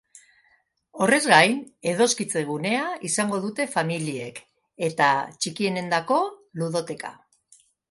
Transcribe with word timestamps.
Horrez 1.05 1.19
gain, 1.31 1.53
edoskitze 1.91 2.43
gunea 2.47 2.87
izango 3.11 3.43
dute 3.45 3.69
familiek, 3.75 4.41
eta 4.89 5.13
txikienentzako 5.43 6.21
ludoteka. 6.65 7.17